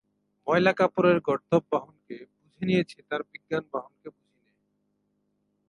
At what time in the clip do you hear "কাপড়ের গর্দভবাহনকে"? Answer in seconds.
0.79-2.15